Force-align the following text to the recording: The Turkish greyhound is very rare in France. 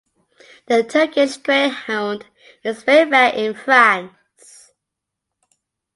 The 0.65 0.81
Turkish 0.83 1.37
greyhound 1.37 2.25
is 2.63 2.81
very 2.81 3.07
rare 3.07 3.33
in 3.35 3.53
France. 3.53 4.71